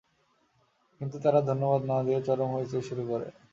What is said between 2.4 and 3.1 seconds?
হৈ চৈ শুরু